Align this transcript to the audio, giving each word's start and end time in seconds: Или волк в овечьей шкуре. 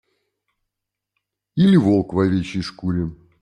Или 1.55 1.77
волк 1.77 2.13
в 2.13 2.17
овечьей 2.19 2.63
шкуре. 2.63 3.05